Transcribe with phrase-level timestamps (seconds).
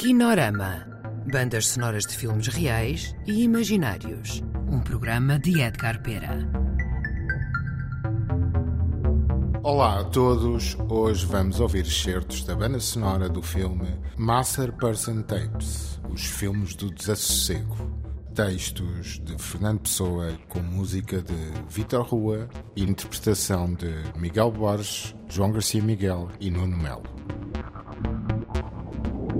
[0.00, 0.86] Kinorama.
[1.30, 4.42] Bandas sonoras de filmes reais e imaginários.
[4.66, 6.38] Um programa de Edgar Pera.
[9.62, 16.00] Olá a todos, hoje vamos ouvir excertos da banda sonora do filme Master Person Tapes,
[16.08, 17.76] os filmes do desassossego.
[18.34, 21.36] Textos de Fernando Pessoa com música de
[21.68, 27.20] Vitor Rua e interpretação de Miguel Borges, João Garcia Miguel e Nuno Melo.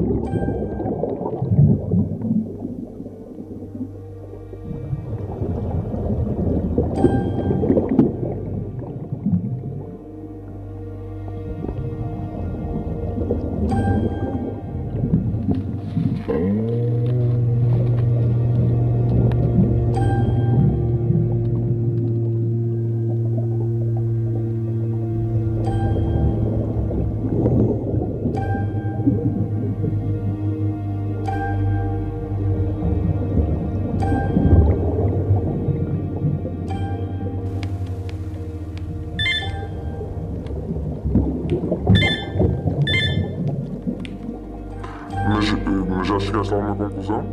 [0.03, 0.70] Thank you.
[46.01, 47.27] Mas já chegaste a alguma conclusão?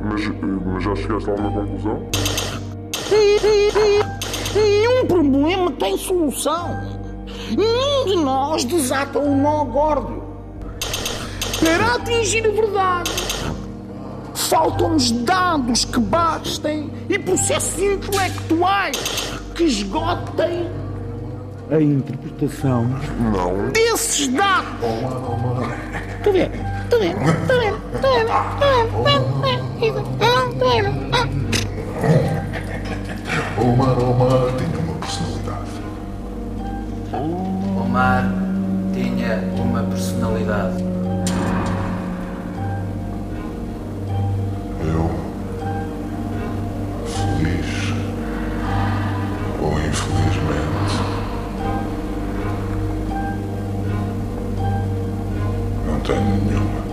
[0.00, 0.22] Mas,
[0.64, 2.02] mas já chegaste a alguma conclusão?
[4.54, 6.80] Nenhum problema tem solução.
[7.54, 10.22] Nenhum de nós desata um nó górdio.
[11.60, 13.10] Para atingir a verdade,
[14.34, 18.96] faltam-nos dados que bastem e processos intelectuais
[19.54, 20.70] que esgotem
[21.70, 22.86] a interpretação
[23.30, 23.70] Não.
[23.72, 24.78] desses dados.
[26.18, 26.77] Está a
[33.60, 35.70] Omar, Omar tinha uma personalidade.
[37.76, 38.24] Omar
[38.92, 40.82] tinha uma personalidade.
[44.84, 45.10] Eu,
[47.06, 47.94] feliz
[49.62, 50.38] ou infelizmente,
[55.86, 56.87] não tenho nenhuma.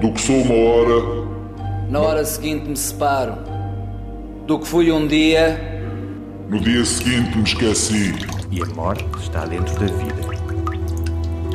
[0.00, 1.28] Do que sou uma hora,
[1.88, 3.34] Na hora seguinte me separo.
[4.46, 5.70] Do que fui um dia,
[6.50, 8.12] no dia seguinte me esqueci.
[8.50, 10.20] E a morte está dentro da vida.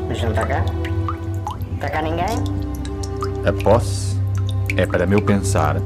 [0.08, 0.66] Mas não está cá?
[1.74, 2.26] Está cá ninguém?
[3.46, 4.16] A posse
[4.78, 5.82] é, para meu pensar,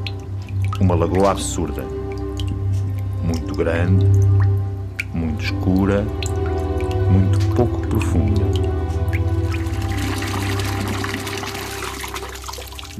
[0.79, 1.83] uma lagoa absurda.
[3.23, 4.05] Muito grande,
[5.11, 6.05] muito escura,
[7.09, 8.43] muito pouco profunda.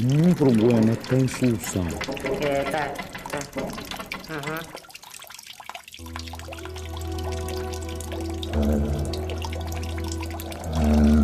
[0.01, 1.85] Nenhum problema tem solução.
[2.41, 2.93] É, tá.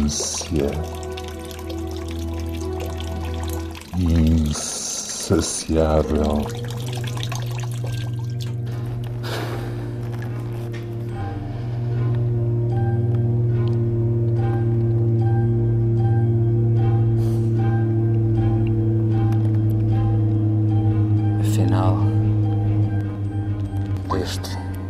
[0.06, 0.72] ânsia
[5.18, 6.46] insaciável.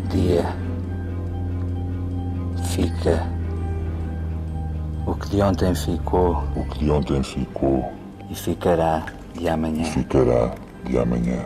[0.10, 0.46] Dia
[2.72, 3.28] fica
[5.06, 7.92] o que de ontem ficou O que de ontem ficou,
[8.30, 9.06] e ficará
[9.36, 9.84] de amanhã.
[9.86, 10.56] ficará
[10.86, 11.46] de amanhã.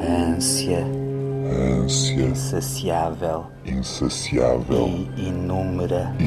[0.00, 0.84] Ânsia
[1.80, 6.24] Ânsia insaciável insaciável e inúmera e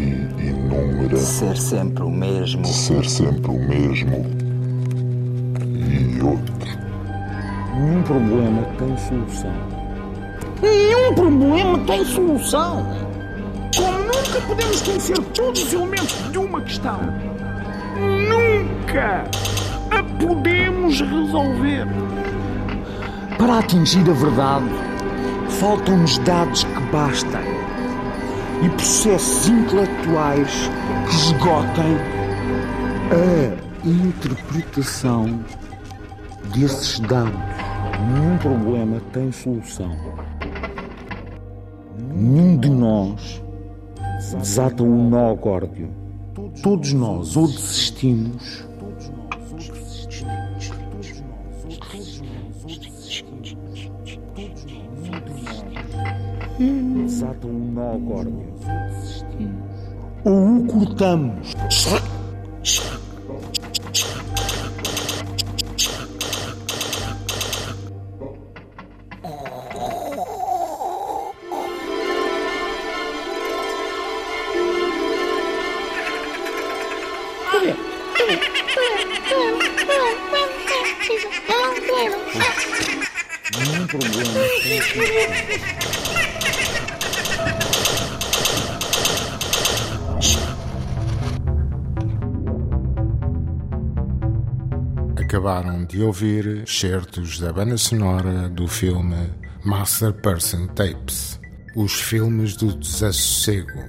[0.48, 2.62] inúmera de ser sempre o mesmo.
[2.62, 4.26] de ser sempre o mesmo
[5.90, 6.80] e outro.
[7.76, 9.79] Nenhum problema tem solução.
[10.62, 12.86] Nenhum problema tem solução.
[13.76, 17.00] Como nunca podemos conhecer todos os elementos de uma questão,
[17.98, 19.24] nunca
[19.92, 21.88] a podemos resolver.
[23.38, 24.66] Para atingir a verdade,
[25.60, 27.42] faltam-nos dados que bastem
[28.62, 30.70] e processos intelectuais
[31.08, 31.98] que esgotem
[33.12, 35.40] A interpretação
[36.54, 37.32] desses dados.
[38.14, 39.96] Nenhum problema tem solução.
[42.20, 43.42] Nenhum de nós
[44.38, 45.90] desata um nó górdio.
[46.62, 48.68] Todos nós ou desistimos
[56.60, 58.54] desata um nó górdio.
[60.26, 61.56] Ou o cortamos.
[82.00, 84.40] Nenhum problema.
[95.20, 99.34] Acabaram de ouvir certos da banda sonora do filme
[99.66, 101.38] Master Person Tapes
[101.76, 103.80] Os Filmes do Desassossego.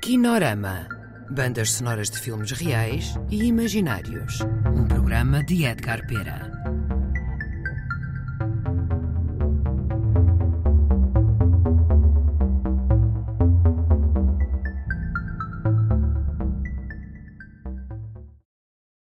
[0.00, 0.99] Kinorama.
[1.30, 4.40] Bandas sonoras de filmes reais e imaginários.
[4.74, 6.49] Um programa de Edgar Pera.